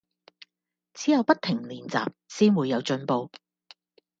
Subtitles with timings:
[0.95, 3.29] 只有不停練習先會有進步